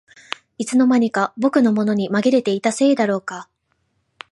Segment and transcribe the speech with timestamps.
[0.57, 3.47] いつの間にか僕のものにまぎれていたせいだろうか